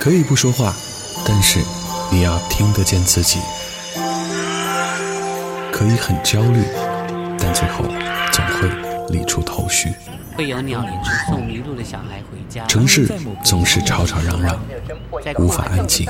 [0.00, 0.72] 可以不说话，
[1.26, 1.58] 但是
[2.10, 3.40] 你要听得见自己。
[5.72, 6.62] 可以很焦虑，
[7.38, 7.84] 但最后
[8.32, 8.68] 总会
[9.08, 9.92] 理出头绪。
[10.36, 10.90] 会有鸟领
[11.28, 12.64] 送迷路的小孩回家。
[12.66, 13.08] 城市
[13.44, 14.58] 总是吵吵嚷嚷，
[15.38, 16.06] 无法安静。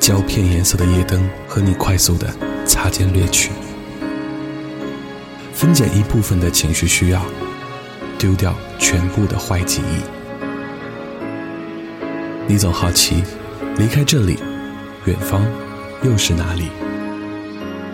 [0.00, 2.28] 胶片颜色的夜灯和你快速的
[2.66, 3.52] 擦肩掠去，
[5.54, 7.22] 分拣一部分的情绪需要，
[8.18, 10.15] 丢掉全部的坏记忆。
[12.48, 13.24] 你总好奇，
[13.76, 14.38] 离开这里，
[15.04, 15.44] 远方
[16.04, 16.68] 又是哪里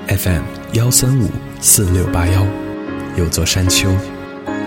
[0.09, 0.43] ？FM
[0.74, 2.47] 幺三五四六八幺，
[3.16, 3.88] 有座山丘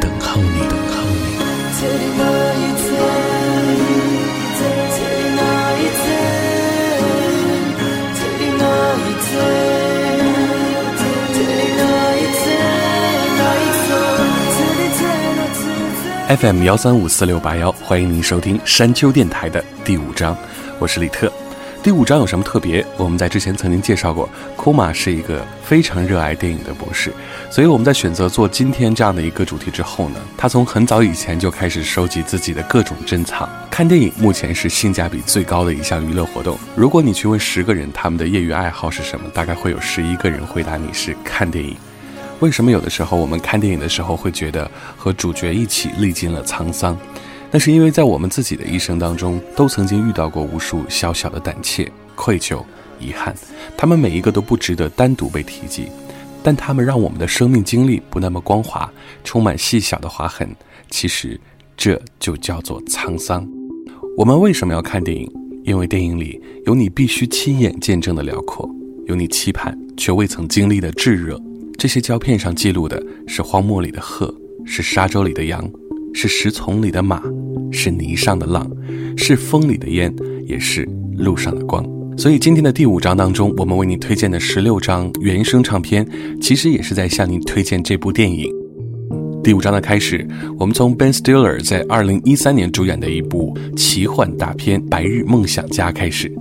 [0.02, 2.75] 等候你，等候你。
[16.28, 20.36] FM 幺三五四六八幺，欢迎您收听山丘电台的第五章，
[20.80, 21.32] 我是李特。
[21.84, 22.84] 第五章有什么特别？
[22.98, 27.14] 我们在之前曾经介绍过，库玛是一个非常热爱电影的博士，
[27.52, 33.48] 所以我们在选择做今天这样的一个主题之后呢，他从很早以前就开始收集自己的各种珍藏。
[33.70, 36.58] 看电影目前是性价比最高的一项娱乐活动。
[36.76, 41.78] 如果你去问十个人他们的业余爱好是什么，大概会有十一个人回答你是看电影。
[42.46, 46.96] 为什么有的时候我们看电影的时候会觉得和主角一起历经了沧桑？
[47.50, 52.64] 那是因为在我们自己的一生当中，都曾经遇到过无数小小的胆怯、愧疚、
[53.00, 53.34] 遗憾，
[53.76, 55.88] 他们每一个都不值得单独被提及，
[56.44, 58.88] 但他们让我们的生命经历不那么光滑，
[59.24, 60.48] 充满细小的划痕。
[60.92, 61.42] 其实，
[61.76, 63.44] 这就叫做沧桑。
[64.16, 65.28] 我们为什么要看电影？
[65.64, 68.70] 因为电影里有你必须亲眼见证的辽阔，
[69.08, 71.42] 有你期盼却未曾经历的炙热。
[71.78, 74.34] 这些胶片上记录的是荒漠里的鹤，
[74.66, 75.70] 是沙洲里的羊，
[76.14, 77.22] 是石丛里的马，
[77.72, 78.70] 是泥上的浪，
[79.18, 80.14] 是风里的烟，
[80.48, 80.88] 也是
[81.18, 81.86] 路上的光。
[82.18, 86.08] 所以今天的第五章当中，我们为您推荐的十六张原声唱片，
[86.42, 88.50] 其实也是在向您推荐这部电影。
[89.44, 90.26] 第五章的开始，
[90.58, 96.34] 我们从 Ben Stiller 在二零一三年主演的一部奇幻大片《白日梦想家》开始。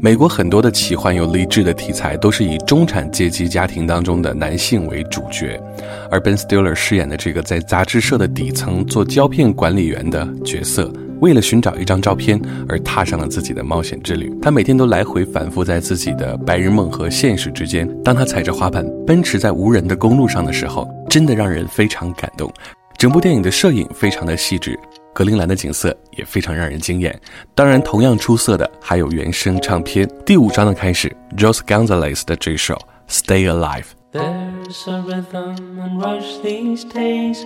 [0.00, 5.60] 美国很多的奇幻又励志的题材都是以中产阶级家庭当中的男性为主角，
[6.08, 10.88] 而 Ben Stiller 饰演的这个在杂志社的底层做胶片管理员的角色，
[11.20, 14.32] 为了寻找一张照片而踏上了自己的冒险之旅。
[14.40, 17.88] 他每天都来回反复在自己的白日梦和现实之间。
[18.04, 22.48] 当他踩着滑板奔驰在无人的公路上的时候，真的让人非常感动。
[22.96, 24.78] 整部电影的摄影非常的细致。
[25.18, 27.20] 格陵兰的景色也非常让人惊艳，
[27.52, 30.08] 当然，同样出色的还有原声唱片。
[30.24, 32.76] 第五章的开始，Jos Gonzalez 的这首
[33.08, 33.82] 《Stay Alive》。
[34.12, 37.44] There's a rhythm and rush these days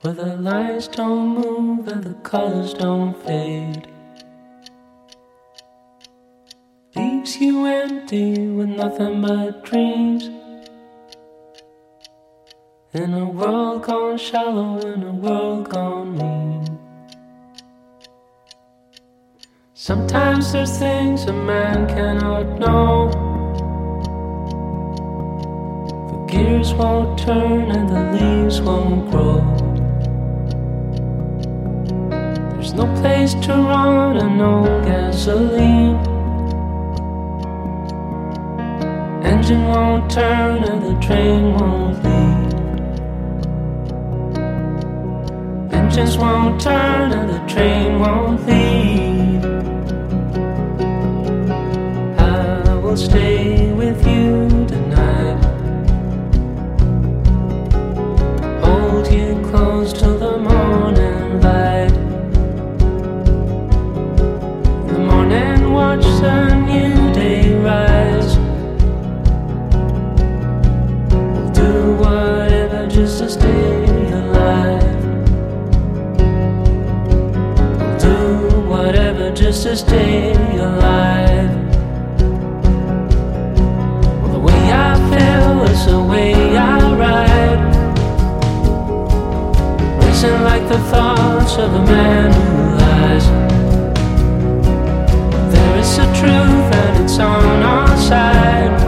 [0.00, 3.82] Where the lights don't move and the colors don't fade
[6.96, 10.30] Leaves you empty with nothing but dreams
[12.94, 16.78] In a world gone shallow, in a world gone mean.
[19.72, 23.10] Sometimes there's things a man cannot know.
[26.08, 29.42] The gears won't turn and the leaves won't grow.
[32.52, 35.96] There's no place to run and no gasoline.
[39.24, 42.53] Engine won't turn and the train won't leave.
[45.96, 49.44] Engines won't turn and the train won't leave.
[52.18, 55.40] I will stay with you tonight.
[58.64, 61.94] Hold you close till the morning light.
[64.88, 68.36] The morning, watch the new day rise.
[71.12, 73.83] We'll do whatever just to stay.
[79.64, 81.50] To stay alive.
[84.20, 87.74] Well, the way I feel is the way I ride.
[90.04, 93.26] Racing like the thoughts of a man who lies.
[95.54, 98.83] There is a truth and it's on our side.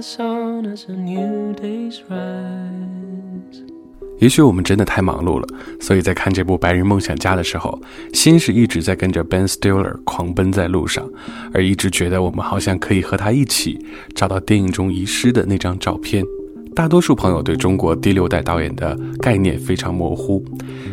[0.00, 3.64] Sun as a new day's rise
[4.18, 5.46] 也许我们真的太忙碌了，
[5.80, 7.80] 所以在看这部《白日梦想家》的时候，
[8.12, 11.08] 心是一直在跟着 Ben Stiller 狂奔在路上，
[11.54, 13.78] 而一直觉得我们好像可以和他一起
[14.14, 16.22] 找到电影中遗失的那张照片。
[16.74, 20.42] 大多数朋友对中国第六代导演的概念非常模糊。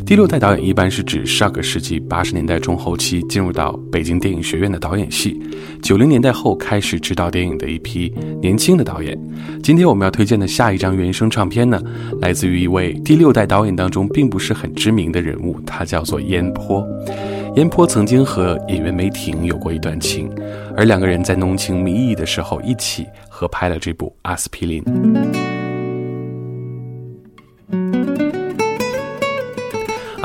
[0.06, 5.40] 第六代导演一般是指上个世纪八十年代中后期进入到北京电影学院的导演系，
[5.82, 9.18] 九零年代后开始执导电影的一批年轻的导演。
[9.62, 11.82] 今天我们要推荐的下一张原声唱片呢，
[12.22, 16.86] 来自于一位第六代导演当中并不是很知名的人物，他叫做燕坡。
[17.56, 20.30] 燕坡曾经和演员梅婷有过一段情，
[20.76, 24.84] 而两个人在浓情蜜意的时候一起合拍了这部《阿司匹林》。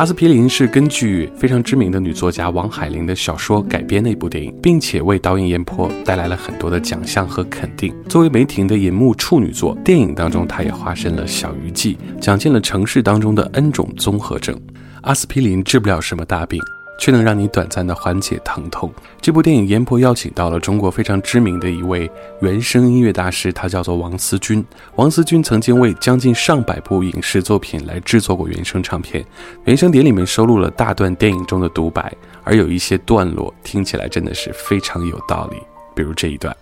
[0.02, 7.94] 阿司匹林是根据非常知名的女作家王海玲的小说改编的一部电影，并且为导演燕坡带来了很多的奖项和肯定。
[8.08, 14.60] 作为梅婷的银幕处女作，电影当中她也化身了小鱼记，讲尽了城市当中的 N 种综合症。
[15.02, 16.60] 阿司匹林治不了什么大病。
[16.98, 18.92] 却能让你短暂的缓解疼痛。
[19.20, 22.10] 这部电影，阎婆邀请到了中国非常知名的一位
[22.40, 24.64] 原声音乐大师，他叫做王思军。
[24.96, 29.24] 王思军曾经为将近上百部影视作品来制作过原声唱片，
[29.64, 35.56] 原声碟里面收录了大段电影中的独白，而有一些段落听起来真的是非常有道理。
[35.94, 36.56] 比如这一段：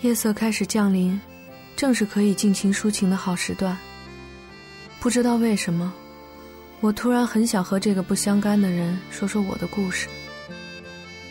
[0.00, 1.20] 夜色开始降临，
[1.76, 3.76] 正是可以尽情抒情的好时段。
[4.98, 5.92] 不知道为什么。
[6.80, 10.08] 我突然很想和这个不相干的人说说我的故事。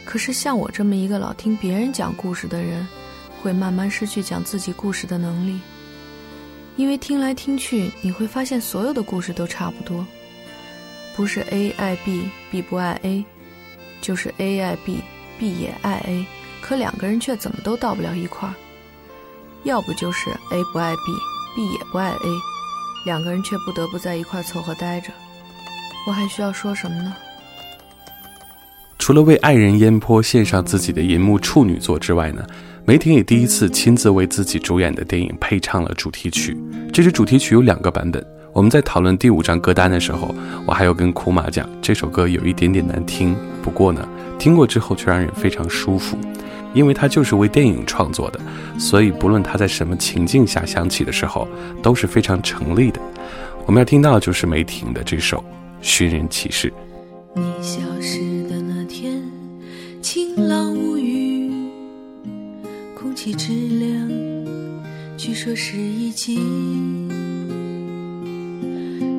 [0.06, 2.88] 可是像我这么一个老听别人讲故事的人，
[3.42, 5.60] 会慢慢失去讲自己故事的能力。
[6.76, 10.06] 因为听来听去，你会发现所有的故事都差不多，
[11.16, 13.26] 不是 A 爱 B，B 不爱 A，
[14.02, 16.26] 就是 A 爱 B，B 也爱 A，
[16.62, 18.54] 可两个人却怎么都到不了一块儿。
[19.64, 22.30] 要不就是 A 不爱 B，B 也不爱 A，
[23.06, 25.12] 两个人却不得不在一块凑合待着。
[26.08, 27.14] 我还需要说什么呢？
[28.98, 32.46] 除了为爱人燕坡献上自己的银幕处女作之外呢，
[32.86, 36.58] 梅婷也第一次亲自为自己主演的电影配唱了主题曲。
[36.92, 38.26] 这支主题曲有两个版本。
[38.52, 40.34] 我们在讨论第五张歌单的时候，
[40.66, 44.08] 我还有跟库玛讲，这首歌有一点点难听，不过呢，
[44.40, 46.18] 听过之后却让人非常舒服，
[46.74, 48.40] 因为它就是为电影创作的，
[48.80, 51.48] 所以不论它在什么情境下响起的时候，
[51.84, 53.00] 都是非常成立的。
[53.68, 55.44] 我们要听到的就是梅婷的这首。
[55.82, 56.72] 寻人启事。
[57.36, 58.20] 你消失
[58.50, 59.22] 的那天，
[60.02, 61.52] 晴朗无雨，
[62.96, 64.10] 空气质量
[65.18, 66.38] 据说是一级。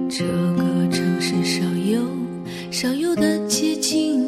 [0.08, 2.02] 这个城市少有
[2.70, 4.22] 少有的街景，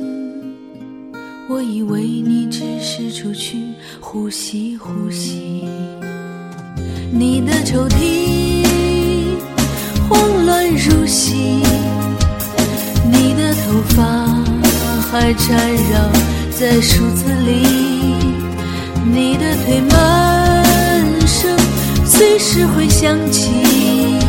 [1.48, 3.58] 我以为你只是出去
[4.00, 5.68] 呼吸呼吸。
[7.12, 8.64] 你的抽屉
[10.08, 11.62] 慌乱如昔
[13.32, 13.54] 你的。
[13.72, 14.02] 头发
[15.10, 15.56] 还缠
[15.90, 16.10] 绕
[16.50, 17.64] 在梳子里，
[19.02, 21.56] 你的腿慢声
[22.04, 24.21] 随时会响起。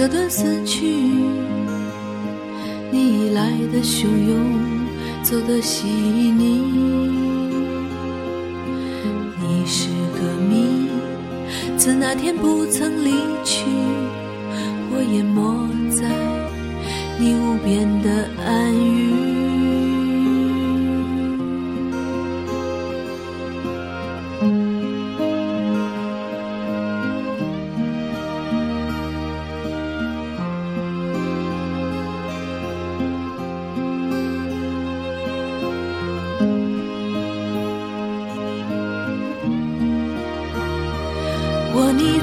[0.00, 0.86] 这段死去。
[2.90, 4.40] 你来的汹涌，
[5.22, 6.62] 走的细腻。
[9.38, 10.88] 你是个谜，
[11.76, 13.10] 自那天不曾离
[13.44, 13.66] 去，
[14.90, 16.08] 我淹没在
[17.18, 18.74] 你无边的暗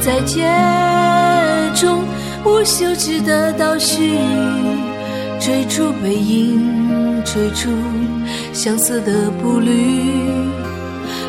[0.08, 0.42] 在街
[1.76, 2.02] 中
[2.46, 4.18] 无休止的倒叙，
[5.38, 7.68] 追逐背影，追逐
[8.54, 9.70] 相似的步履，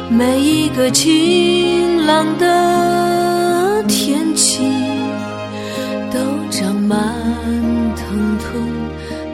[0.08, 4.60] 每一个晴朗的天气
[6.12, 7.00] 都长满
[7.96, 8.62] 疼痛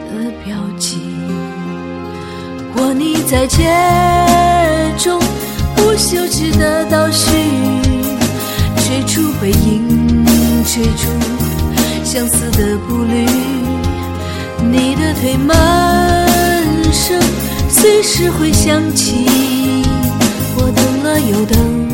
[0.09, 0.97] 的标记。
[2.77, 3.63] 握你在街
[4.97, 5.19] 中
[5.77, 7.84] 无休止的倒叙。
[8.87, 10.23] 追逐背影，
[10.63, 11.07] 追逐
[12.03, 13.25] 相思的步履，
[14.61, 15.55] 你的推门
[16.93, 17.19] 声
[17.67, 19.25] 随时会响起。
[20.55, 21.84] 我等了又等，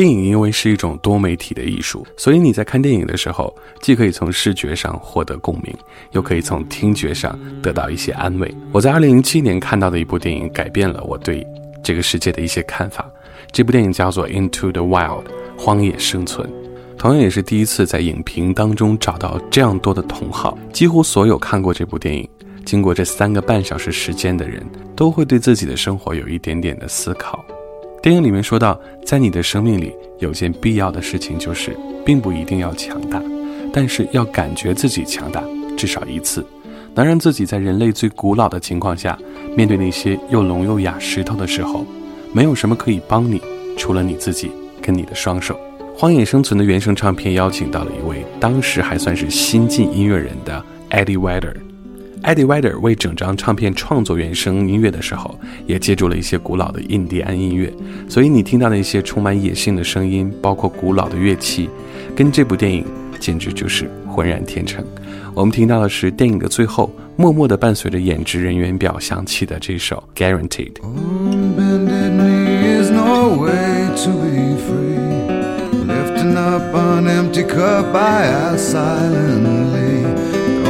[0.00, 5.76] 电影因为是一种多媒体的艺术，所以你在看电影的时候，既可以从视觉上获得共鸣，
[6.12, 8.50] 又可以从听觉上得到一些安慰。
[8.72, 11.46] 我在2007年看到的一部电影改变了我对
[11.82, 13.06] 这个世界的一些看法。
[13.52, 15.24] 这部电影叫做《Into the Wild》，
[15.58, 16.48] 荒野生存。
[16.96, 20.56] 同样也是第一次在影评当中找到这样多的同好。
[20.72, 22.26] 几乎所有看过这部电影、
[22.64, 24.66] 经过这三个半小时时间的人，
[24.96, 27.44] 都会对自己的生活有一点点的思考。
[28.02, 33.22] 电影里面说到，在你的生命里有件必要的事情，就是并不一定要强大，
[33.74, 35.44] 但是要感觉自己强大，
[35.76, 36.42] 至少一次，
[36.94, 39.18] 能让自己在人类最古老的情况下，
[39.54, 41.84] 面对那些又聋又哑石头的时候，
[42.32, 43.38] 没有什么可以帮你，
[43.76, 45.54] 除了你自己跟你的双手。
[45.98, 51.52] 《荒野生存》的原声唱片邀请到了一位当时还算是新晋音乐人的 Eddie Vedder。
[52.22, 57.72] Eddie Vedder 为整张唱片创作原声音乐的时候，也借助了一些古老的印第安音乐，
[58.08, 61.70] 所以你听到的一些充满野性的声音，包括古老的乐器，
[62.14, 62.84] 跟这部电影
[63.18, 64.84] 简直就是浑然天成。
[65.34, 70.72] 我们听到的是电影的最后，默默地伴随着演职人员表响起的这首《Guaranteed》。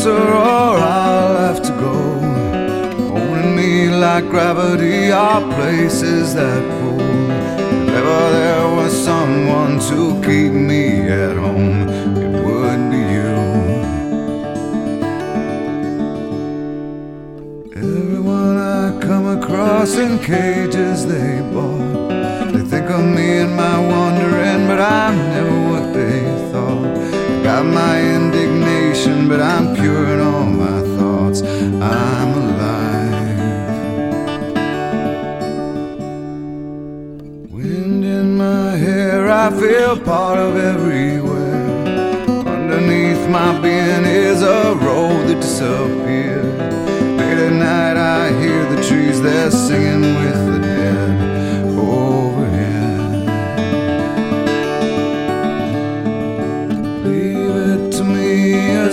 [0.00, 1.94] Closer or I'll have to go.
[3.16, 7.00] Owning me like gravity are places that pull.
[7.00, 13.34] If ever there was someone to keep me at home, it would be you.
[17.76, 22.08] Everyone I come across in cages they bought.
[22.52, 27.42] They think of me and my wandering, but I'm never what they thought.
[27.44, 27.98] Got my
[28.90, 31.42] indignation, but I'm pure in all my thoughts.
[31.42, 33.38] I'm alive.
[37.50, 41.68] Wind in my hair, I feel part of everywhere.
[42.46, 46.44] Underneath my being is a road that disappeared.
[47.18, 50.69] Late at night, I hear the trees, they're singing with the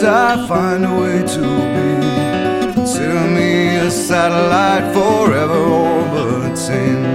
[0.07, 1.41] I find a way to
[1.73, 2.73] be.
[2.73, 7.05] Consider me a satellite forever orbiting.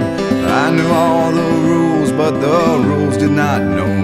[0.61, 4.02] I knew all the rules, but the rules did not know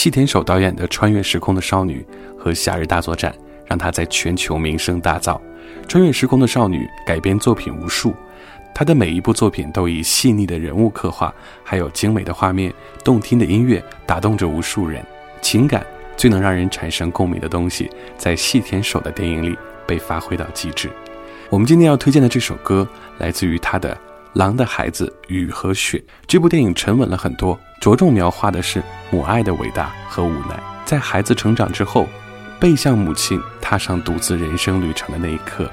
[0.00, 2.02] 细田守导演的《穿越时空的少女》
[2.42, 3.30] 和《夏日大作战》
[3.66, 5.34] 让他在全球名声大噪。
[5.86, 8.14] 《穿越时空的少女》改编作品无数，
[8.74, 11.30] 她的每一部作品都以细腻的人物刻画，
[11.62, 12.72] 还有精美的画面、
[13.04, 15.04] 动听的音乐打动着无数人。
[15.42, 15.84] 情感
[16.16, 19.54] 最能让人产生共鸣的东西，在细田守的电影里
[19.86, 20.88] 被发挥到极致。
[21.50, 23.94] 我们今天要推荐的这首歌，来自于他的
[24.33, 25.97] 《狼的孩子雨和雪》。
[26.27, 30.61] 这部电影沉稳了很多，着重描画的是母爱的伟大和无奈。
[30.85, 32.07] 在孩子成长之后，
[32.59, 35.69] 背向母亲，踏上独自人生旅程的那一刻，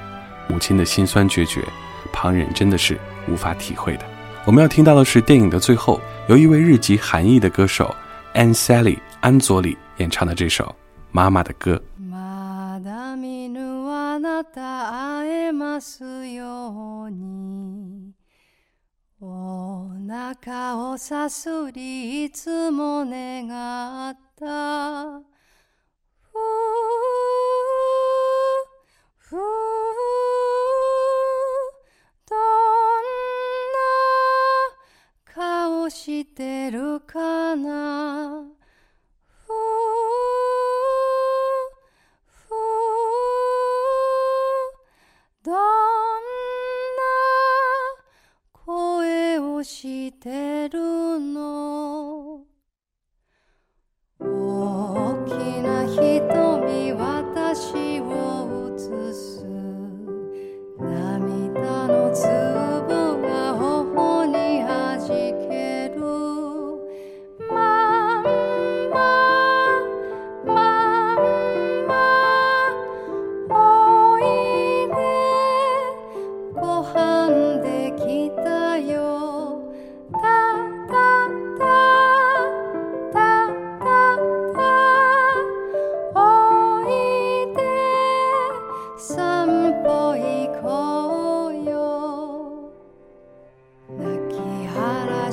[0.47, 1.63] 母亲的心酸决绝，
[2.11, 4.05] 旁人真的是无法体会的。
[4.45, 7.95] 我们要听到的是电影的最后，由一位日籍韩裔的歌手
[8.33, 10.65] Ann Sally 安佐里演唱的这首《
[11.11, 11.75] 妈妈的歌》。
[12.11, 17.96] まだ見ぬあなた会えますように
[19.20, 25.18] お腹をさすりいつも願った。
[26.20, 26.40] ふう
[29.16, 29.38] ふう
[32.30, 32.38] どん
[35.26, 38.57] な顔してるかな。
[49.68, 51.57] してるの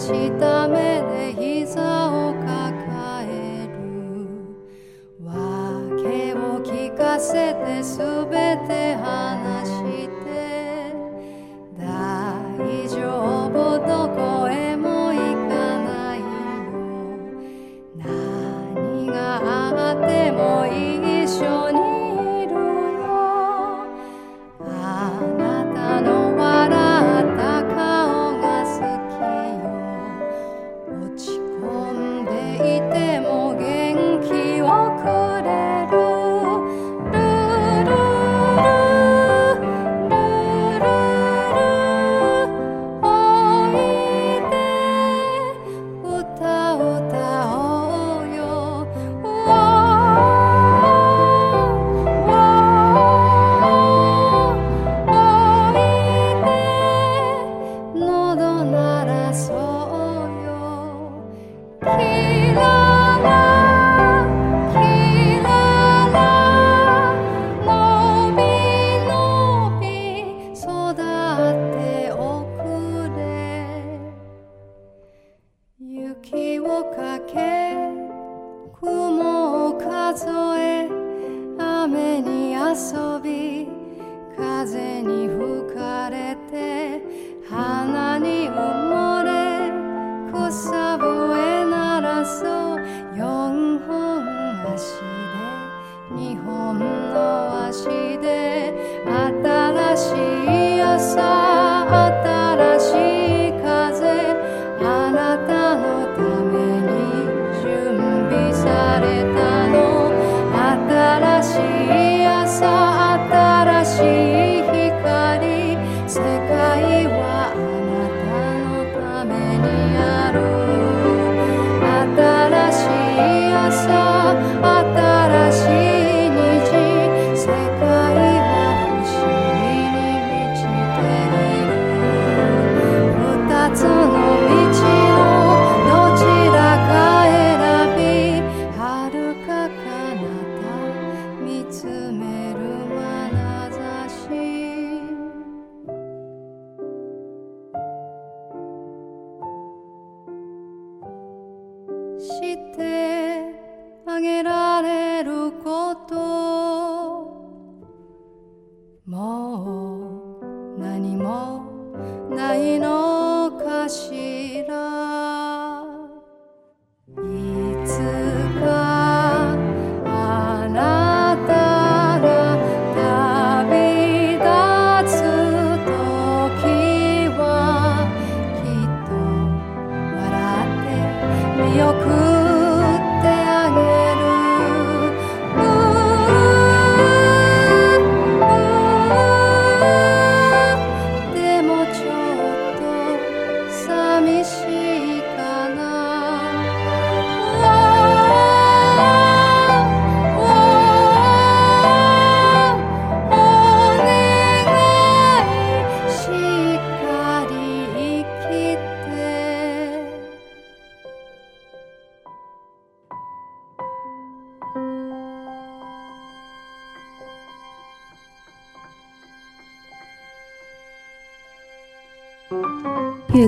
[0.06, 1.55] した目で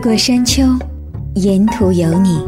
[0.08, 0.64] 过山丘，
[1.36, 2.40] 沿途有你。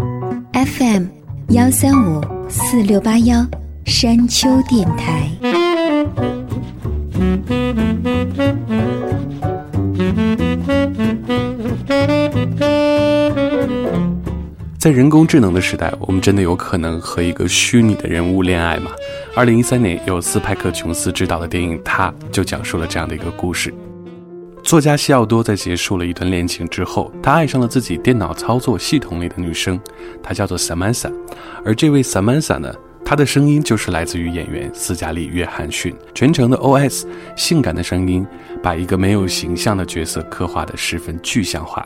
[0.54, 1.08] FM
[1.50, 3.46] 幺三五四六八幺，
[3.86, 5.30] 山丘电台。
[14.78, 18.90] 在人工智能的时代，我们真的有可能和一个虚拟的人物恋爱吗？
[19.36, 23.74] 二零一三年由斯派克·琼斯执导的电影《他》就讲述了这样的一个故事。
[24.70, 29.82] 作家西奥多在结束了一段恋情之后，他爱上了自己电脑操作系统里的女生，
[30.22, 31.12] 她叫做 Samantha。
[31.66, 32.72] 而这位 Samantha 呢，
[33.04, 38.24] 她的声音就是来自于演员斯嘉丽·约翰逊，全程的 OS，性感的声音
[38.62, 41.84] 把一个没有形象的角色刻画得十分具象化。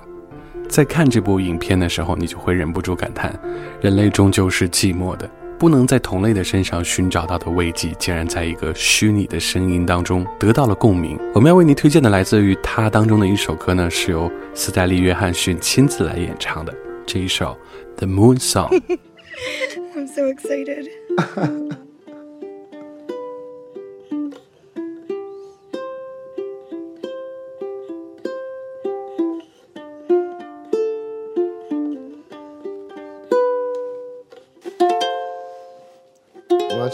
[0.68, 3.34] 在看这部影片的时候，你就会忍不住感叹：
[3.80, 5.30] 人类终究是寂寞的，
[5.64, 11.18] 不能在同类的身上寻找到的慰藉，竟然在一个虚拟的声音当中得到了共鸣。
[11.34, 17.58] 我们要为您推荐的来自于他当中的一首歌呢，是由斯黛丽·约翰逊亲自来演唱的这一首
[17.96, 18.78] 《The Moon Song》。
[19.96, 20.90] I'm so excited.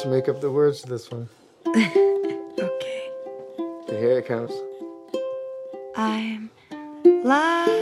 [0.04, 1.28] Why make up the words to this one?
[2.58, 3.12] Okay.
[3.90, 4.52] Here it comes.
[5.96, 6.50] I'm
[7.06, 7.79] lying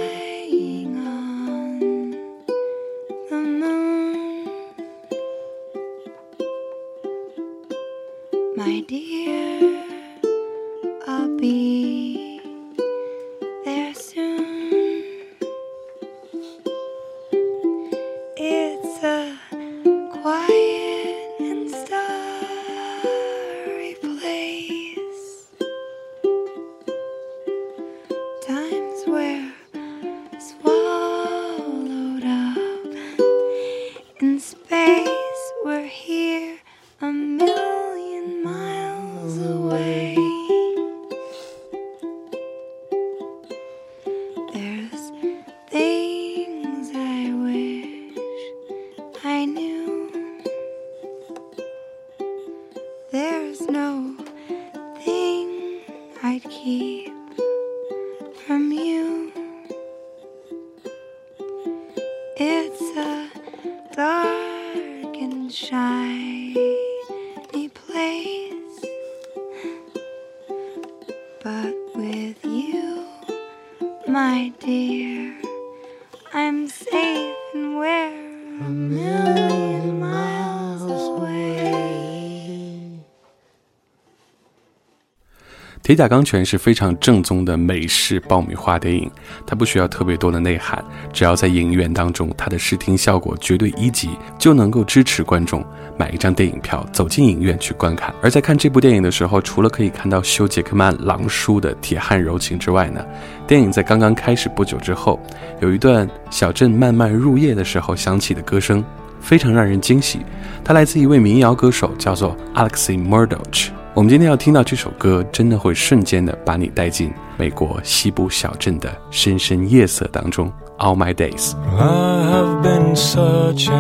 [85.88, 89.10] 铁甲钢拳是非常正宗的美式爆米花电影，
[89.46, 95.66] 它不需要特别多的内涵，只要在影院当中，它的视听效果绝对一级，就能够支持观众
[95.98, 98.14] 买一张电影票走进影院去观看。
[98.22, 103.02] 而在看这部电影的时候，除了可以看到休·杰克曼狼叔的铁汉柔情之外呢，
[103.48, 105.18] 电影在刚刚开始不久之后，
[105.62, 108.84] 有一段小镇慢慢入夜的时候响起的歌声，
[109.22, 110.20] 非常让人惊喜。
[110.66, 113.77] 它来自一位民谣歌手，叫做 Alexei Murdoch。
[113.97, 120.51] 我们今天要听到这首歌，真的会瞬间的把你带进美国西部小镇的深深夜色当中。
[120.79, 121.53] All my days。
[121.79, 123.71] I have been searching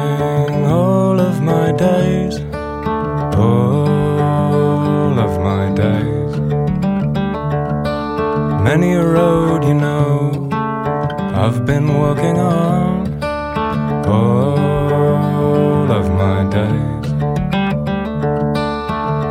[0.66, 2.38] all of my days,
[3.35, 6.37] all of my days.
[8.62, 10.30] Many a road, you know,
[11.35, 13.08] I've been walking on
[14.06, 16.95] all of my days.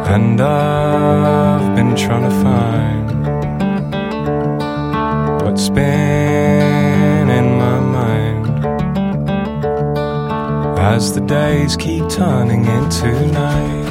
[0.09, 3.07] And I've been trying to find
[5.43, 8.47] what's been in my mind.
[10.79, 13.87] As the days keep turning into night.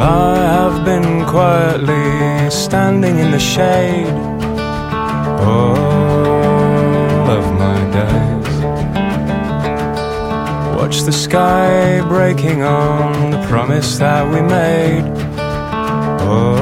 [0.00, 4.14] I have been quietly standing in the shade.
[5.40, 6.15] All
[10.86, 15.02] Watch the sky breaking on the promise that we made.
[16.22, 16.58] All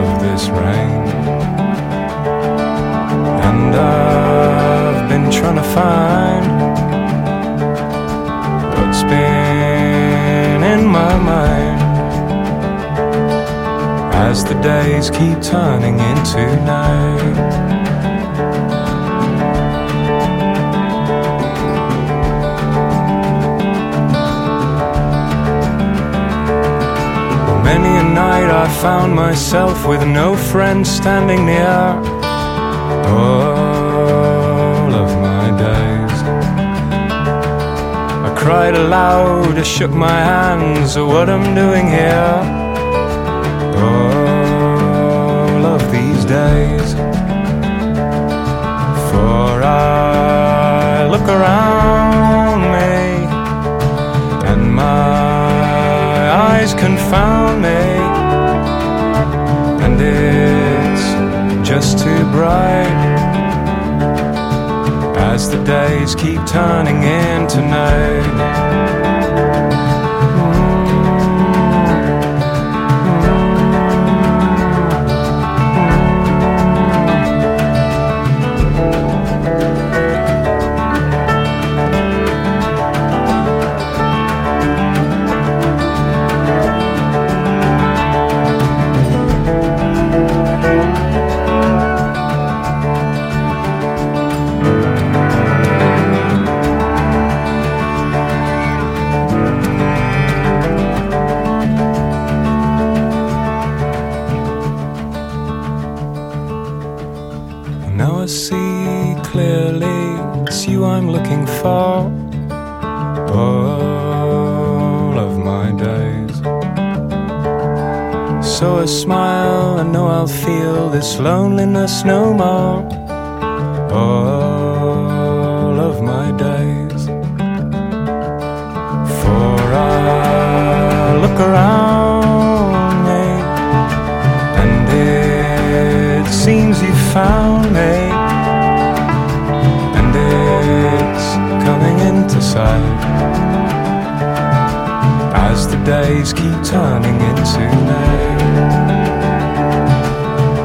[0.00, 1.08] of this rain.
[3.48, 6.44] And I've been trying to find
[8.76, 11.80] what's been in my mind
[14.12, 17.97] as the days keep turning into night.
[28.80, 31.66] Found myself with no friend standing near
[33.16, 36.22] all of my days.
[38.28, 42.42] I cried aloud, I shook my hands at what I'm doing here
[43.84, 46.94] all of these days.
[49.10, 53.26] For I look around me
[54.50, 57.87] and my eyes confound me,
[62.38, 62.86] bright
[65.32, 68.97] as the days keep turning into night.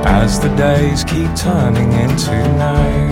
[0.06, 3.03] As the days keep turning into night.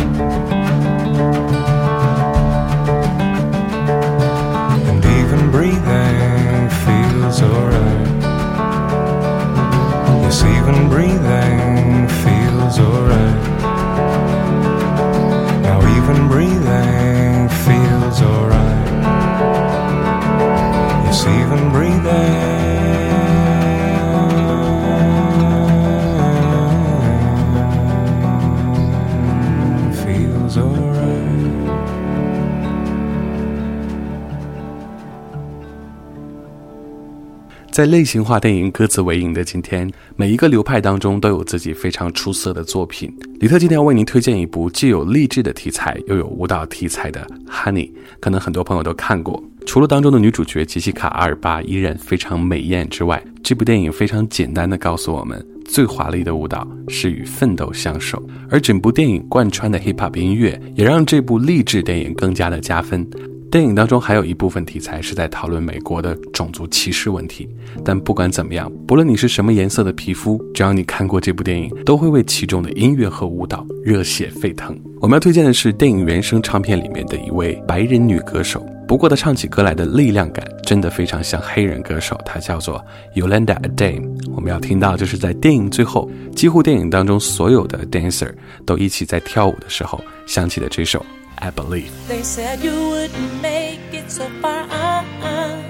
[37.82, 43.12] 在类型化电影各自为营的今天，每一个流派当中都有自己非常出色的作品。
[43.40, 47.88] 李特今天要为您推荐一部既有励志的题材，又有舞蹈题材的《Honey》，
[48.20, 49.44] 可能很多朋友都看过。
[49.66, 58.24] 除了当中的女主角杰西卡·阿尔巴依然非常美艳之外，这部电影非常简单的告诉我们，最华丽的舞蹈是与奋斗相守。
[58.48, 63.04] 而整部电影贯穿的 hip hop 音乐，也让这部励志电影更加的加分。
[63.52, 67.46] 电影当中还有一部分题材是在讨论美国的种族歧视问题，
[67.84, 74.80] 但不管怎么样，不论你是什么颜色的皮肤，只要你看过这部电影，都会为其中的音乐和舞蹈热血沸腾。
[75.02, 82.82] 我们要推荐的是电影原声唱片里面的一位白人女歌手，不过她唱起歌来的力量感真的非常像黑人歌手，她叫做
[83.18, 84.08] Yolanda Adame。
[84.34, 88.32] 我们要听到就是在电影最后，几乎电影当中所有的 dancer
[88.66, 91.06] 都一起在跳舞的时候响起的这首
[91.42, 95.64] I Believe。They said you wouldn't make it so far, uh-uh.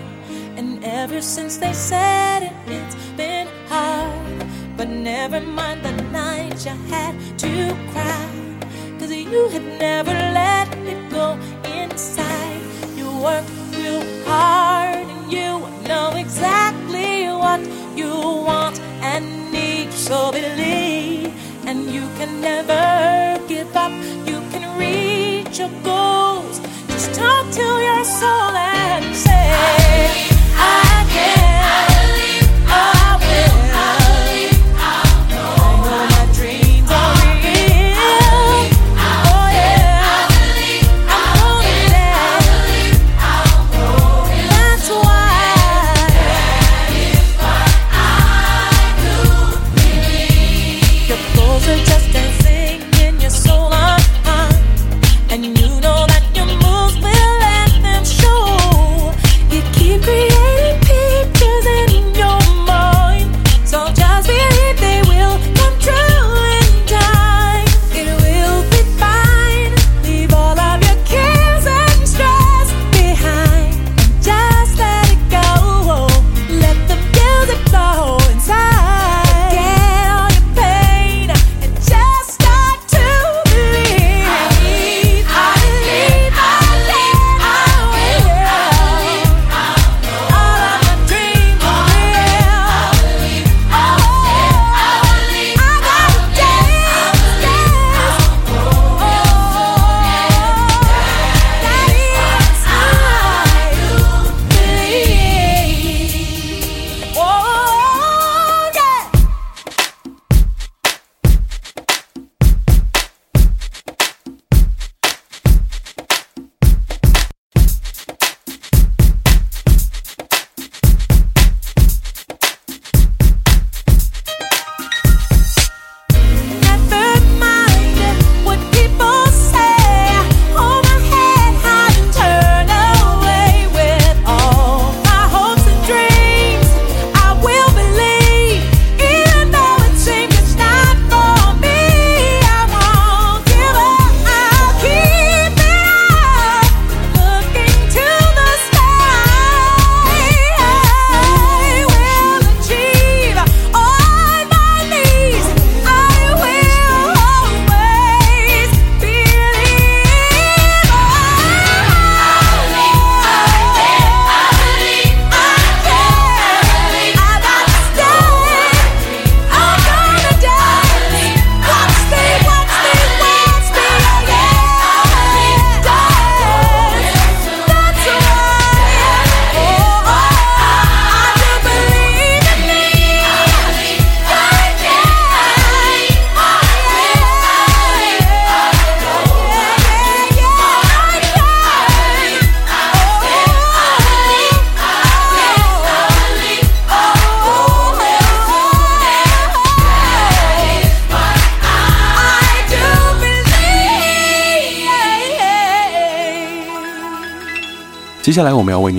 [0.58, 4.46] And ever since they said it, it's been hard.
[4.76, 8.28] But never mind the nights you had to cry.
[9.00, 11.40] Cause you had never let it go
[11.80, 12.62] inside.
[12.98, 15.52] You worked real hard and you
[15.88, 17.62] know exactly what
[17.96, 18.12] you
[18.50, 19.94] want and need.
[19.94, 21.32] So believe,
[21.66, 23.94] and you can never give up.
[24.28, 25.21] You can reach
[25.58, 26.60] your goals.
[26.88, 30.41] Just talk to your soul and say,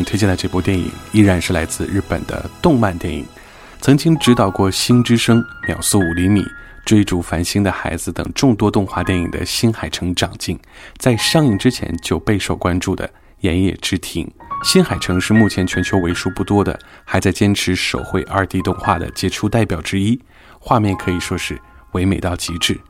[0.04, 3.24] 推荐的这部电影，依然是来自日本的动漫电影，
[3.80, 6.40] 曾经指导过《星之声》《秒速五厘米》
[6.84, 10.58] 《追逐繁星的孩子》等众多动画电影的新海诚长进，
[10.98, 13.06] 在上映之前就备受关注的
[13.40, 14.26] 《盐野之庭》。
[14.64, 20.20] 新海诚是目前全球为数不多的还在坚持手绘二 D 动画的杰出代表之一，
[20.60, 21.60] 画面可以说是
[21.92, 22.80] 唯美到极致，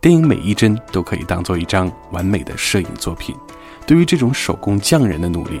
[0.00, 3.34] 电影每一帧都可以当做一张完美的摄影作品。
[3.86, 5.60] 对于这种手工匠人的努力，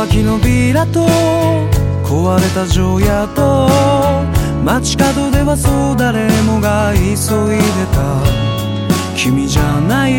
[0.00, 1.04] 脇のビラと
[2.04, 3.68] 壊れた城屋と
[4.64, 8.24] 街角ではそう誰もが急いでた。
[9.14, 10.14] 君じゃない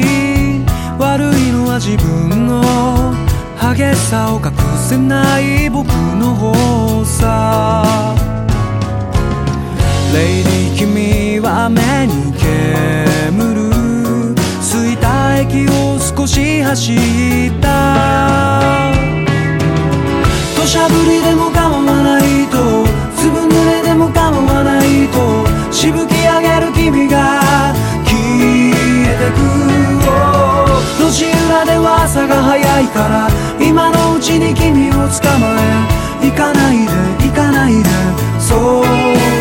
[1.00, 2.62] 悪いのは自分の。
[3.60, 7.84] 激しさを隠せない僕の方さ。
[10.14, 14.36] レイディ君は目に煙る。
[14.62, 18.91] 着いた駅を少し走った。
[20.62, 22.86] 土砂降りでも構わないと
[23.18, 27.42] 粒濡れでも構わないとしぶき上げる君が
[28.06, 28.14] 消
[28.70, 29.42] えてく
[31.04, 33.28] 路地裏では朝が早いから
[33.60, 35.00] 今のうちに君を捕
[35.40, 35.58] ま
[36.22, 37.90] え行かないで行かないで
[38.40, 39.41] そう。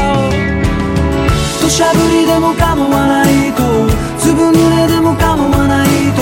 [1.61, 3.61] 土砂降りでも構わないと。
[4.17, 5.87] 粒濡れでも構わない
[6.17, 6.21] と。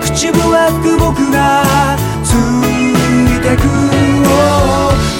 [0.00, 1.62] 口笛吹く僕が
[2.24, 2.96] つい
[3.42, 3.62] てく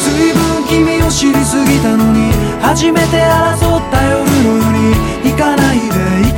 [0.00, 5.84] ずいぶん君を知りすぎたのに初めて争った夜のように行かないで
[6.26, 6.29] いい。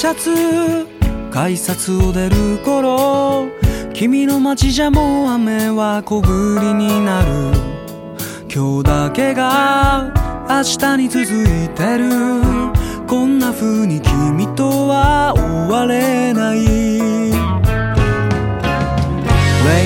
[0.00, 0.30] シャツ
[1.30, 3.48] 改札を出る頃
[3.92, 7.28] 君の街じゃもう雨は小降りになる。
[8.50, 10.10] 今日だけが
[10.48, 12.08] 明日に続いてる。
[13.06, 16.64] こんな風に君とは終われない。
[16.64, 16.70] レイ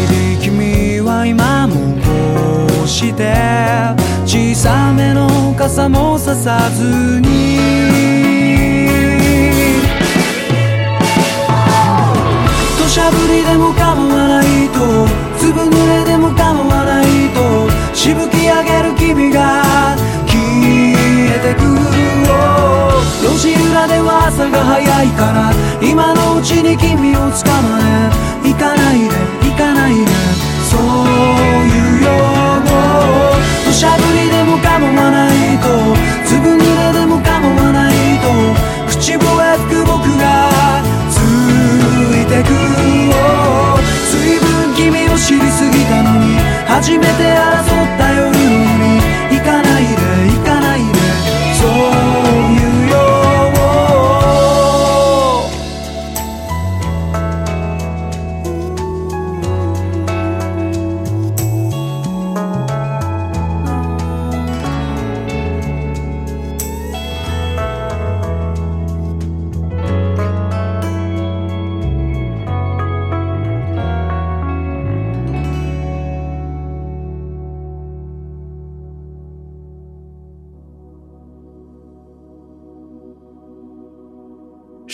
[0.07, 3.35] ディ君は今もこうして
[4.25, 7.94] 小さめの傘もささずに。
[13.05, 14.81] 土砂降りでも構わないと
[15.39, 19.63] 粒濡れでも構わないとしぶき上げる君が
[20.25, 21.61] 消えてく
[23.21, 25.53] 路地裏では朝が早いから
[25.87, 27.77] 今のうちに君を捕ま
[28.43, 29.11] え行かないで。
[29.51, 30.07] 行かないで。
[30.65, 32.09] そういうよ
[33.67, 36.14] 土砂降りでも構わないと。
[45.55, 46.35] 過ぎたのに
[46.67, 47.94] 初めて争った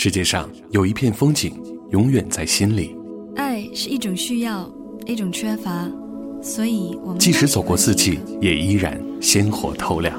[0.02, 1.52] 世界上有一片风景，
[1.90, 2.96] 永远在心里。
[3.36, 4.66] 爱是一种需要，
[5.04, 5.86] 一种缺乏，
[6.42, 10.18] 所以我们即使走过四季，也依然鲜活透亮。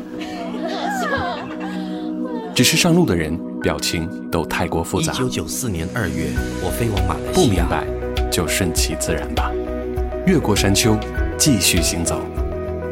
[2.54, 5.14] 只是上路的人表情都太过复杂。
[5.14, 6.28] 一九九四年二月，
[6.64, 7.66] 我飞往马来不西亚。
[7.66, 7.84] 不明白，
[8.30, 9.52] 就顺其自然吧。
[10.28, 10.96] 越过山丘，
[11.40, 12.22] 继续行走。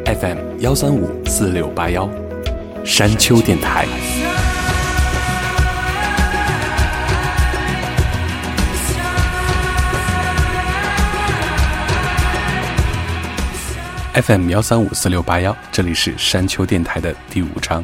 [0.06, 2.10] FM 幺三五四六八幺，
[2.84, 3.86] 山丘电台。
[14.22, 17.82] FM 幺三五四六八幺，这里是山丘电台的第五章，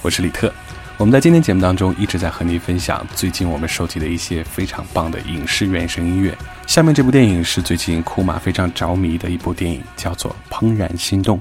[0.00, 0.52] 我是李特。
[0.96, 6.36] 我们在今天节目当中一直在和您分享最近我们收集的一些非常棒的影视原声音乐。
[6.68, 11.38] 下面这部电影是最近库玛非常着迷的一部电影，叫做《怦然心动》。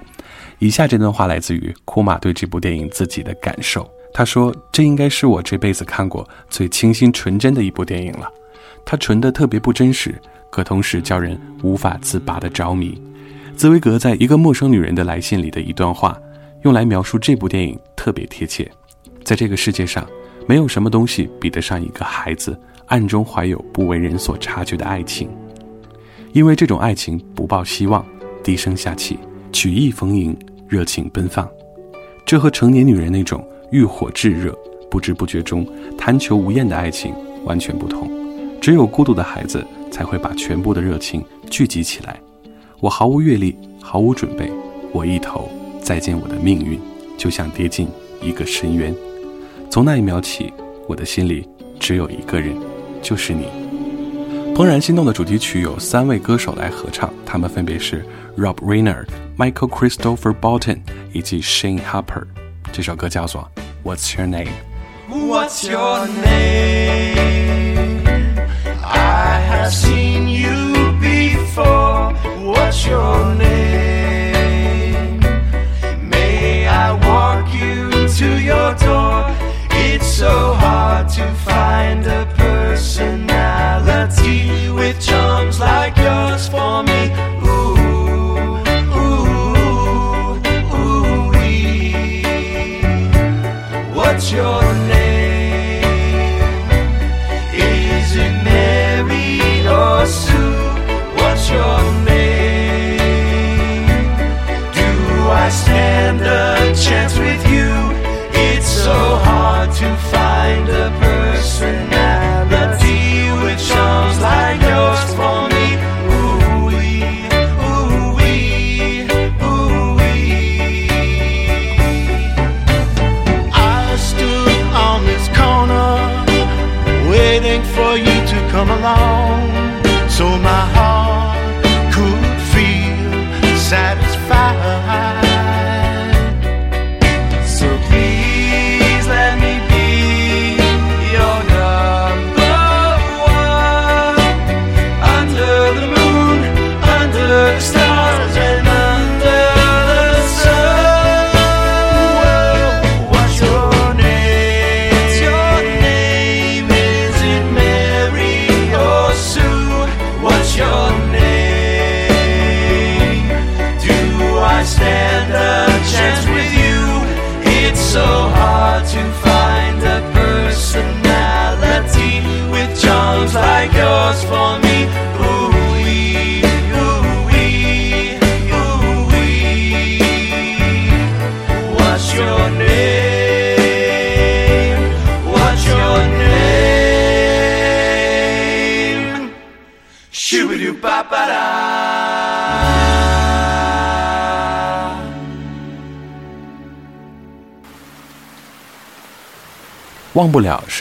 [0.58, 3.88] 以下这段话来自于库玛对这部电影自己的感受。
[4.12, 8.28] 他说：“这应该是我这辈子看过最清新纯真的一部电影了。
[8.86, 10.20] 它纯的特别不真实，
[10.50, 13.00] 可同时叫人无法自拔的着迷。”
[13.62, 16.20] 茨威格在一个陌生女人的来信里的一段话，
[16.64, 18.68] 用来描述这部电影特别贴切。
[19.24, 20.04] 在这个世界上，
[20.48, 25.30] 没有什么东西比得上一个孩子暗中怀有不为人所察觉的爱情，
[26.34, 28.04] 因为这种爱情不抱希望，
[28.44, 29.20] 低声下气，
[29.52, 30.36] 曲意逢迎，
[30.68, 31.48] 热情奔放。
[32.26, 34.58] 这和成年女人那种欲火炙热、
[34.90, 35.64] 不知不觉中
[35.96, 37.14] 贪求无厌的爱情
[37.46, 38.10] 完全不同。
[38.60, 42.20] 只有孤独的孩子才会把全部的热情聚集起来。
[42.82, 44.52] 我毫无阅历，毫无准备，
[44.92, 45.48] 我一头
[45.84, 46.80] 再见我的命运，
[47.16, 47.88] 就像跌进
[48.24, 48.92] 一个深渊。
[49.70, 50.52] 从那一秒起，
[50.88, 51.48] 我的心里
[51.80, 52.58] 只有一个人，
[53.00, 53.46] 就是你。
[54.56, 58.04] 《怦然心动》的主题曲有三位歌手来合唱，他们分别是
[58.36, 59.06] Rob Reiner、
[59.38, 60.80] Michael Christopher Bolton
[61.14, 62.24] 以及 Shane Harper。
[62.72, 63.48] 这首歌叫做
[63.88, 64.50] 《What's Your Name》。
[65.30, 67.16] What's your name?
[68.84, 72.01] I have seen you before.
[72.52, 75.20] What's your name?
[76.10, 77.90] May I walk you
[78.20, 79.26] to your door?
[79.72, 87.10] It's so hard to find a personality with charms like yours for me.
[87.46, 87.78] Ooh,
[88.98, 90.36] ooh,
[90.76, 91.32] ooh,
[93.96, 95.11] What's your name?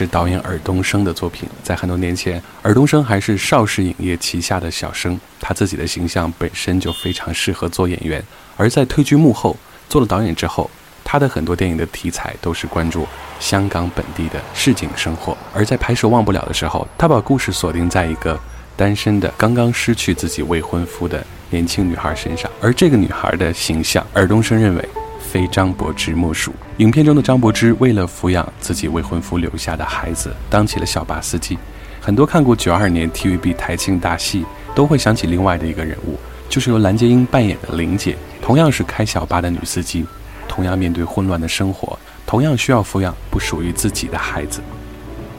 [0.01, 8.23] 是导演尔冬升的作品，在很多年前，尔冬升还是邵氏影业旗下的小生，他自己的形象本身就非常适合做演员。
[8.57, 9.55] 而在退居幕后
[9.87, 10.67] 做了导演之后，
[11.03, 13.07] 他的很多电影的题材都是关注
[13.39, 15.37] 香港本地的市井生活。
[15.53, 18.39] 而在拍摄《忘不了》的时候，他把故事锁定在一个
[18.75, 24.89] 单身的、刚刚失去自己未婚夫的年轻女孩身上，而这个女孩的形象，尔冬升认为。
[25.31, 26.51] 非张柏芝莫属。
[26.81, 31.55] 影片中的张柏芝为了抚养自己未婚夫留下的孩子当起了小巴司机。
[32.01, 36.17] 很多看过九二年 tvb 台庆大戏都会想起另外的一个人物
[36.49, 40.03] 就是由蓝洁瑛扮演的玲姐同样是开小巴的女司机
[40.47, 44.59] 同样面对混乱的生活同样需要抚养不属于自己的孩子。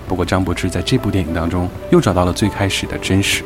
[0.07, 3.43] 不过张柏芝在这部电影当中又找到了最开始的真实。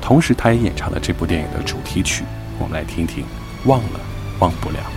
[0.00, 2.24] 同时她也演唱了这部电影的主题曲
[2.58, 3.26] 我们来听听
[3.66, 4.00] 忘了
[4.38, 4.95] 忘不了。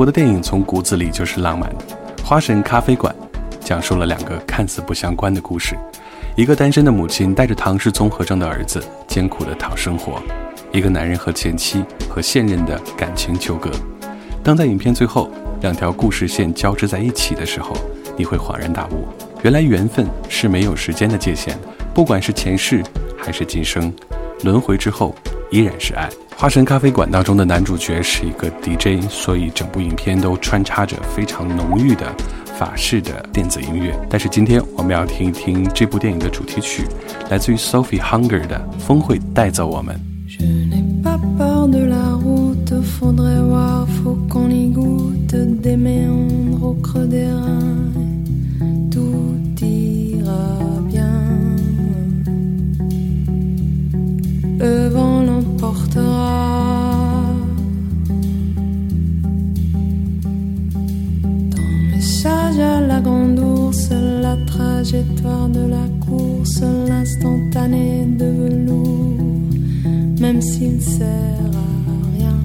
[0.00, 1.84] 我的电影从骨子里就是浪漫的，
[2.24, 3.14] 《花神咖啡馆》
[3.60, 5.76] 讲述了两个看似不相关的故事：
[6.34, 10.14] 一个单身的母亲带着唐氏综合症的儿子艰苦的讨生活；
[10.72, 13.70] 一个男人和前妻和现任的感情纠葛。
[14.42, 15.30] 当在影片最后
[15.60, 17.76] 两条故事线交织在一起的时候，
[18.16, 19.06] 你会恍然大悟，
[19.42, 21.54] 原来缘分是没有时间的界限，
[21.92, 22.82] 不管是前世
[23.18, 23.92] 还是今生，
[24.44, 25.14] 轮回之后。
[25.50, 26.08] 依然是爱。
[26.36, 32.14] 花神咖啡馆当中的男主角是一个 dj 所以整部影片都穿插着非常浓郁的
[32.58, 33.94] 法式的电子音乐。
[34.08, 36.84] 但是今天我们要听一听这部电影的主题曲
[37.28, 39.98] 来自于 sophie hunger 的风会带走我们。
[64.92, 69.18] de la course, l'instantané de velours,
[70.20, 72.38] même s'il sert à rien.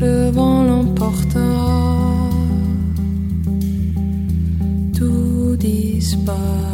[0.00, 2.30] Le vent l'emportera,
[4.92, 6.65] tout disparaît.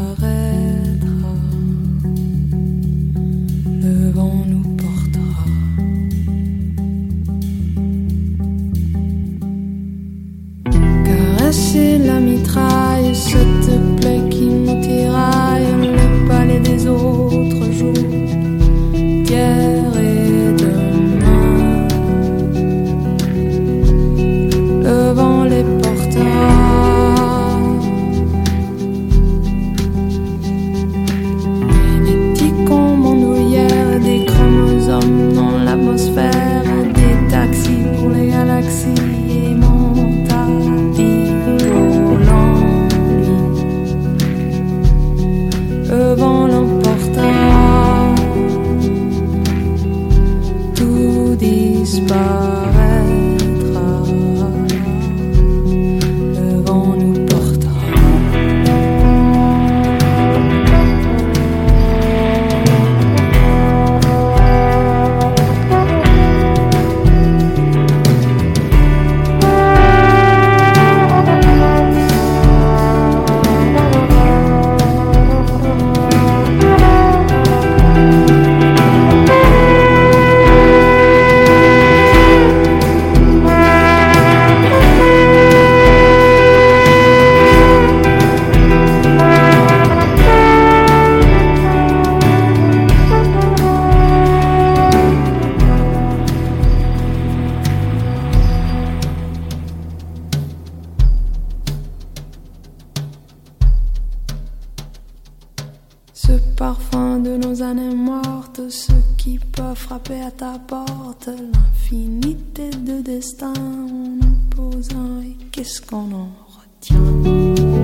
[112.82, 117.81] De destin en opposant et qu'est-ce qu'on en retient?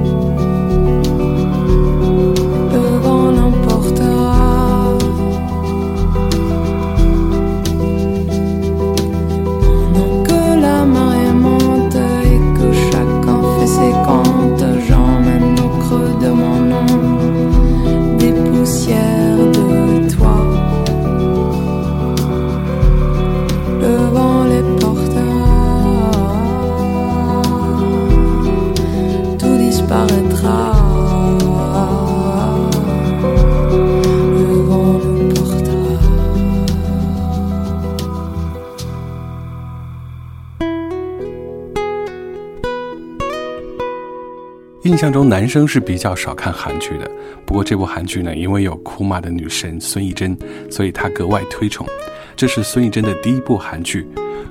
[44.99, 47.09] 印象中男生是比较少看韩剧的，
[47.47, 50.37] 不过这部韩剧呢，因为有哭骂的女神孙艺珍，
[50.69, 51.87] 所以他格外推崇。
[52.35, 54.05] 这是孙艺珍的第一部韩剧，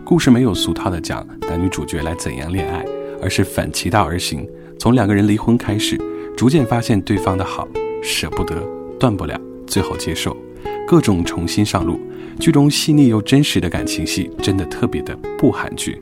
[0.06, 2.86] 故事没有俗套的讲男女主角来怎样恋爱，
[3.22, 4.48] 而是反其道而行，
[4.80, 6.00] 从两个人离婚开始，
[6.38, 7.68] 逐渐发现对方的好，
[8.02, 8.56] 舍不得，
[8.98, 9.38] 断不了，
[9.68, 10.34] 最后接受，
[10.88, 12.00] 各种重新上路。
[12.40, 16.02] 剧中细腻又真实的感情戏，真的特别的不韩剧。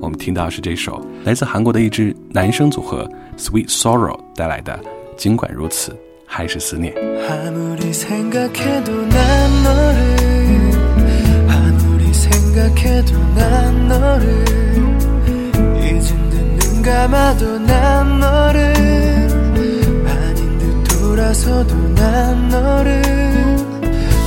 [0.00, 3.06] 我们听到是这首来自韩国的一支男生组合
[3.39, 4.79] Sweet Sorrow 带来的《
[5.17, 6.93] 尽管如此，还是思念》。
[7.29, 10.17] 아무리 생각해도 난 너를
[11.49, 14.45] 아무리 생각해도 난 너를
[15.81, 18.61] 이젠 눈 감아도 난 너를
[20.07, 23.01] 아닌 듯 돌아서도 난 너를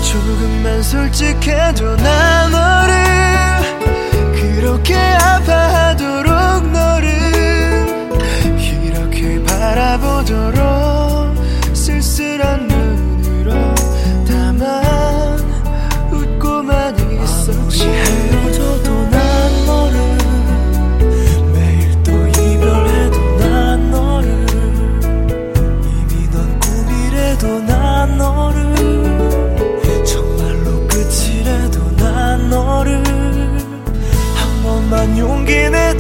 [0.03, 2.95] 조금만 솔직해도 난 너를
[4.35, 6.12] 그렇게 아파하도
[35.54, 35.93] beginning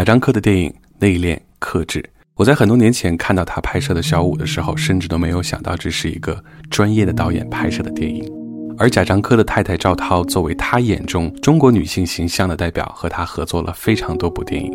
[0.00, 2.02] 贾樟柯的电影内敛克制。
[2.34, 8.24] 我在很多年前看到他拍摄的小五的时候，甚至都没有想到这是一个专业的导演拍摄的电影。
[8.78, 14.72] 而贾樟柯的太太赵涛作为他眼中中国女性形象的代表，和他合作了非常多部电影。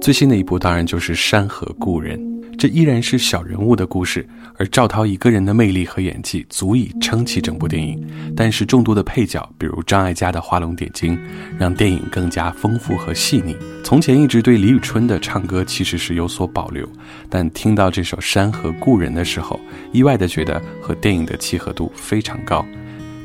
[0.00, 2.16] 最新的一部当然就是《山河故人》，
[2.60, 8.06] 这依然是小人物的故事，而赵涛一个人的魅力和演技足以撑起整部电影。
[8.36, 11.18] 但是众多的配角，比如张艾嘉的画龙点睛，
[11.58, 13.56] 让电影更加丰富和细腻。
[13.82, 16.86] 从前一直对李宇春的唱歌其实是有所保留，
[17.30, 19.58] 但听到这首《山河故人》的时候，
[19.90, 22.62] 意外的觉得和电影的契合度非常高。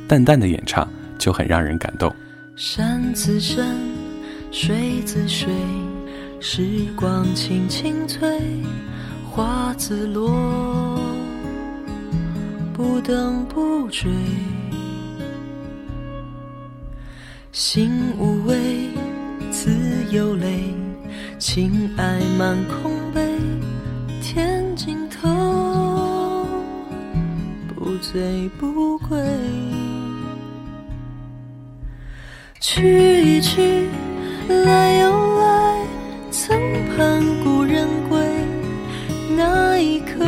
[0.07, 2.09] 淡淡的演唱就很让人感动。
[2.55, 3.75] 山自山，
[4.49, 5.49] 水自水，
[6.39, 6.63] 时
[6.95, 8.39] 光轻轻催，
[9.35, 10.97] 花自落，
[12.73, 14.09] 不等不追。
[17.51, 18.55] 心无畏，
[19.51, 19.71] 自
[20.09, 20.73] 有泪，
[21.37, 23.29] 情爱满空杯，
[24.21, 26.47] 天尽头，
[27.75, 29.19] 不醉不归。
[32.61, 33.89] 去一去，
[34.47, 35.85] 来又来，
[36.31, 36.57] 曾
[36.95, 37.54] 盼故人归，
[39.37, 40.25] 那一刻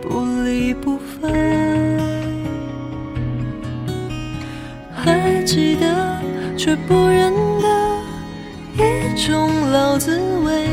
[0.00, 1.32] 不离不分。
[4.94, 6.20] 还记得，
[6.56, 7.66] 却不认得，
[8.76, 10.68] 一种老滋味，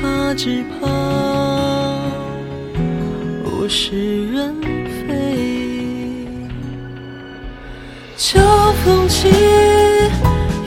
[0.00, 0.86] 怕只怕
[3.44, 5.04] 物是人非。
[8.16, 8.40] 秋
[8.82, 9.28] 风起，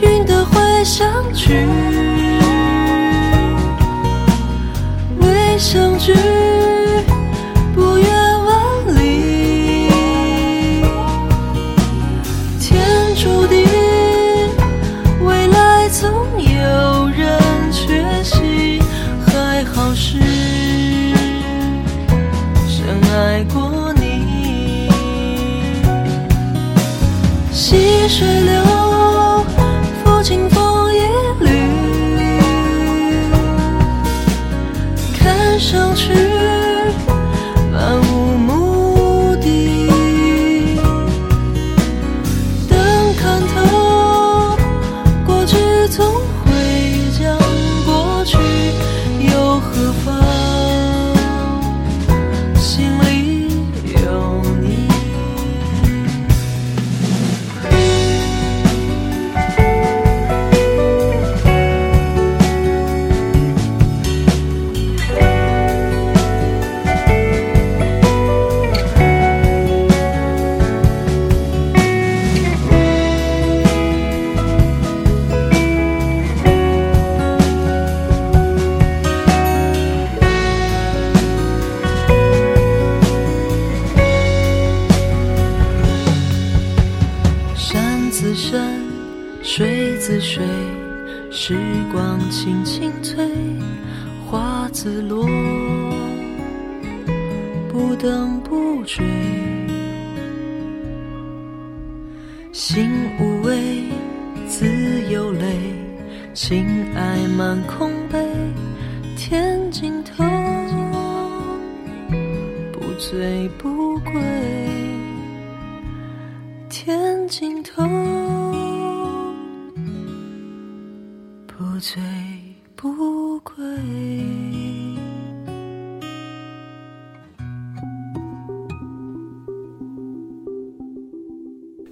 [0.00, 1.66] 云的会相聚，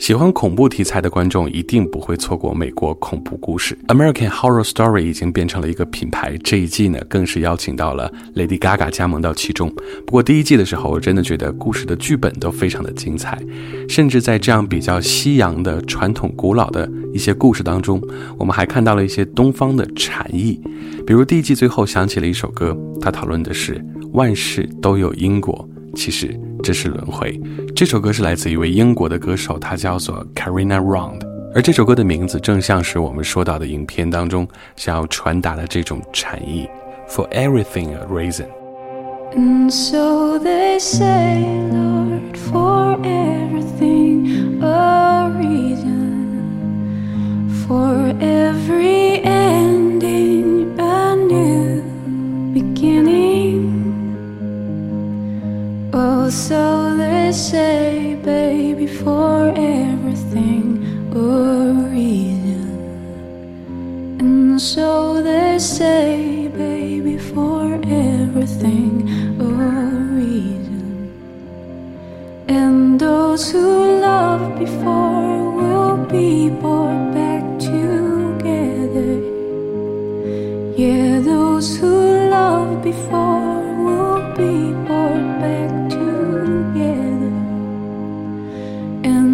[0.08, 3.78] 喜欢恐怖题材的观众一定不会错过美国恐怖故事。
[3.88, 9.70] American Horror Story 已经变成了一个品牌，这一季呢更是邀请到了 Lady Gaga 加盟到其中。
[10.06, 13.38] 不过第一季的时候，我真的觉得故事的剧本都非常的精彩，
[13.86, 18.02] 甚至在这样比较西洋的传统古老的一些故事当中，
[18.38, 20.58] 我们还看到了一些东方的禅意。
[21.06, 23.78] 比如第一季最后响起了一首歌，它讨论的是
[24.14, 25.68] 万事都有因果。
[25.94, 27.40] 其实这是轮回。
[27.74, 31.20] 这首歌是来自一位英国的歌手，他叫做 Karina Round，
[31.54, 36.68] 而这首歌的名字正像是我们说到的影片当中想要传达的这种禅意
[37.08, 38.46] ：For everything a reason。
[39.34, 46.48] And so they say, Lord, for everything a reason,
[47.66, 50.47] for every ending
[56.00, 60.64] Oh, so they say, baby, for everything
[61.12, 62.70] a reason.
[64.20, 69.08] And so they say, baby, for everything
[69.40, 69.50] a
[70.14, 71.10] reason.
[72.46, 79.14] And those who loved before will be brought back together.
[80.76, 85.77] Yeah, those who loved before will be brought back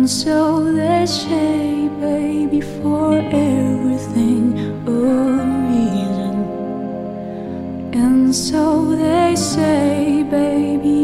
[0.04, 4.52] And so they say, baby, for everything
[4.86, 4.90] a
[5.70, 6.34] reason.
[7.94, 11.03] And so they say, baby.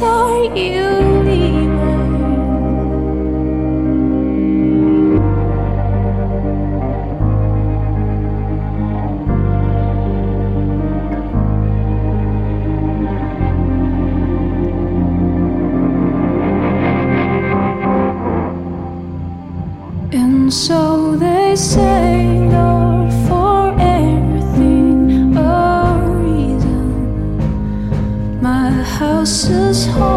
[0.00, 1.76] you leaving.
[20.12, 22.75] And so they say no.
[29.76, 30.15] So.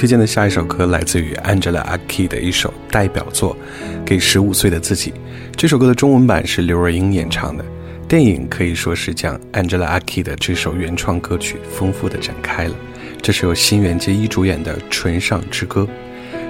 [0.00, 3.54] 推荐的下一首歌来自于 Angela a k i 的一首代表作
[4.02, 5.10] 《给十五岁的自己》。
[5.54, 7.62] 这首歌的中文版是刘若英演唱的，
[8.08, 12.74] 电影可以说是将 Angela a k i 的这首原创歌曲丰富的展开了。
[13.20, 15.86] 这是由新垣结衣主演的《唇上之歌》，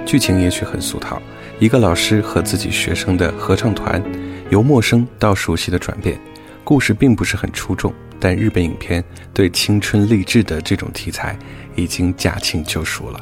[0.05, 1.21] 剧情也许很俗套：
[1.59, 4.01] 一个老师和自己学生的合唱团，
[4.49, 6.17] 由陌生到熟悉的转变。
[6.63, 11.37] 故事并不是很出众，但日本影片对青春励志的这种题材
[11.75, 13.21] 已经驾轻就熟了。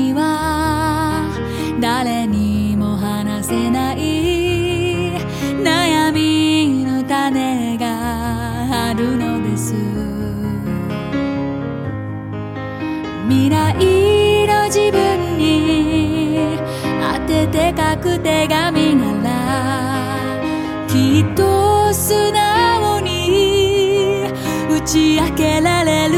[13.51, 16.57] 来の自分に
[17.01, 24.23] 当てて書く手紙ならきっと素直に
[24.69, 26.10] 打ち明けられる。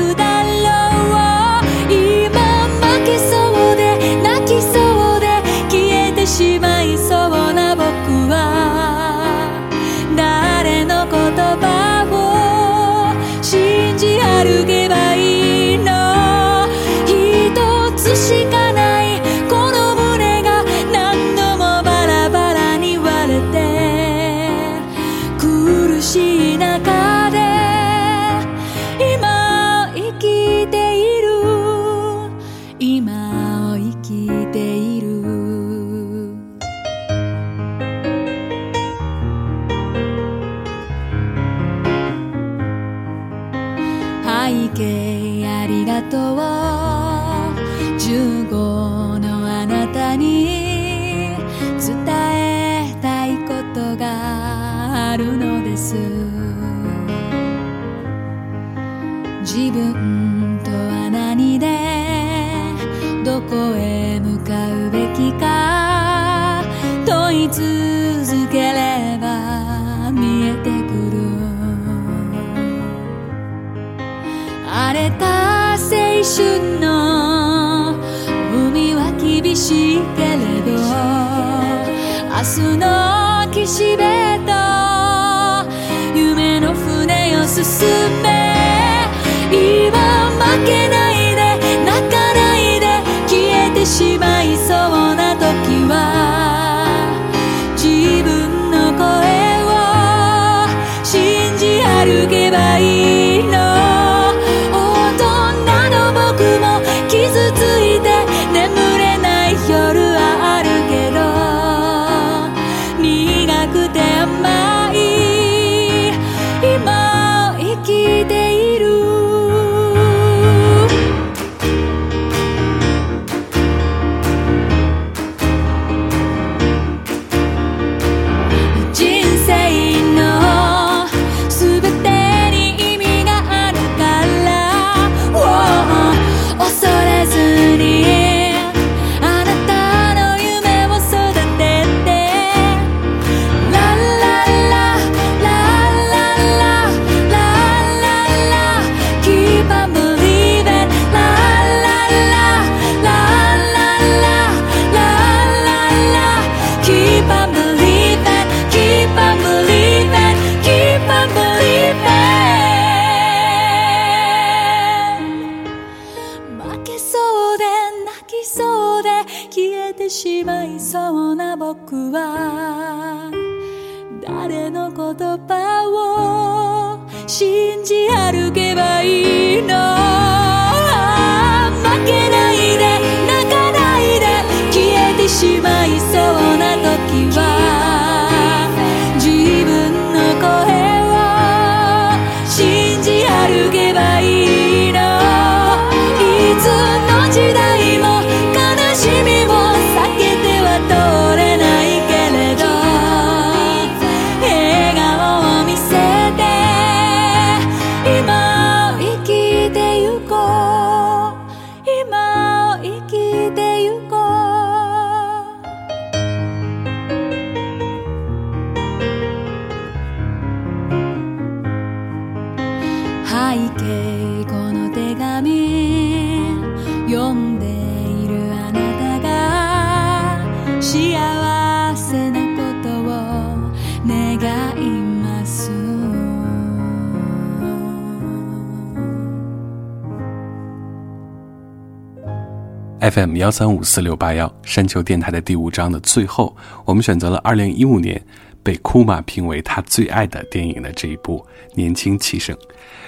[243.14, 248.20] FM 幺三五四六八幺山丘电台的第五章的最后，我们选择了二零一五年
[248.64, 251.38] 被库玛评为他最爱的电影的这一部
[251.76, 252.56] 《年轻气盛》。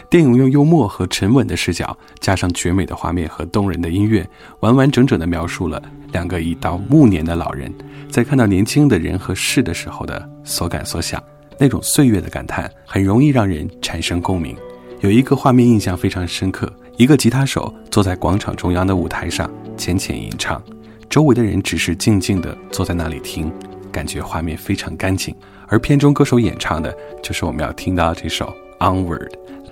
[0.07, 4.23] 电影用幽默和沉稳的视角，加上绝美的画面和动人的音乐，
[4.60, 7.73] 完完整整地描述了两个已到暮年的老人
[8.07, 11.22] 在看到年轻的人和事的时候的所感所想。
[11.57, 14.56] 那种岁月的感叹，很容易让人产生共鸣。
[15.02, 20.61] 有一个画面印象非常深刻：一个吉他手坐在广场中央的舞台上，浅浅吟唱，
[21.09, 23.51] 周围的人只是静静地坐在那里听，
[23.91, 25.35] 感觉画面非常干净。
[25.67, 28.53] 而片中歌手演唱的就是我们要听到的这首
[28.85, 29.27] 《Onward》，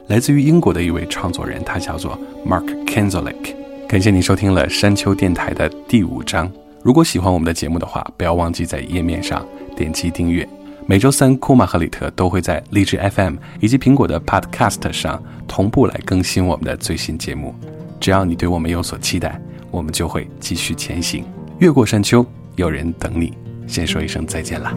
[0.07, 3.55] 来自于英国的一位创作人，他叫做 Mark Kenzolic。
[3.87, 6.51] 感谢您收听了山丘电台的第五章。
[6.81, 9.45] 如果喜欢我们的节目的话，不要忘记在页面上
[9.77, 10.45] 点击订阅。
[10.85, 17.55] 每周三，库玛和里特都会在荔枝 FM 以及苹果的 Podcast 上同步来更新我们的最新节目。
[17.99, 19.41] 只要你对我们有所期待，
[19.71, 21.23] 我们就会继续前行，
[21.59, 22.25] 越过山丘，
[22.57, 23.33] 有人等你。
[23.65, 24.73] 先说一声再见啦。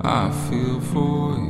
[0.00, 1.48] I feel for you.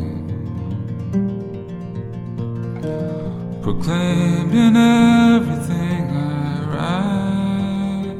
[3.68, 8.16] Proclaimed in everything I write,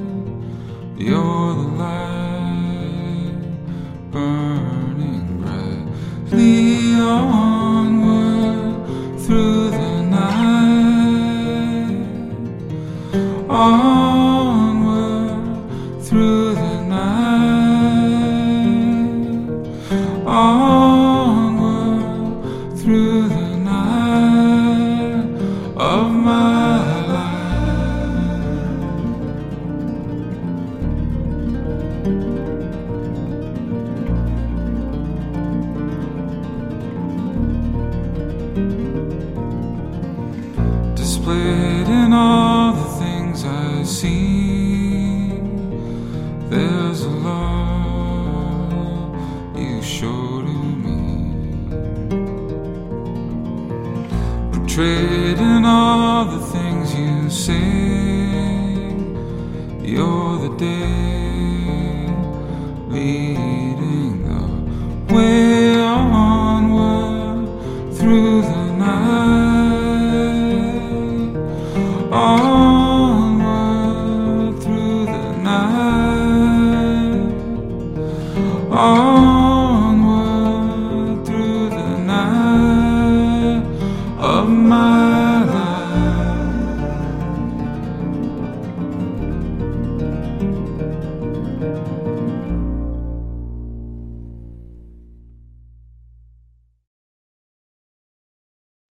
[0.99, 3.33] you're the light
[4.13, 8.77] burning brightly onward
[9.21, 10.37] through the night.
[13.49, 14.48] Onward